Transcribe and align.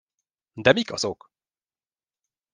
De 0.65 0.73
mik 0.73 0.91
azok? 0.97 1.29